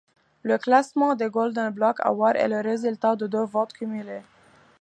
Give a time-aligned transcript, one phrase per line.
[0.41, 4.23] Le classement des Golden Blog Awards est le résultat de deux votes cumulés.